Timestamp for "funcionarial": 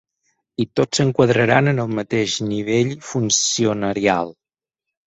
3.13-4.37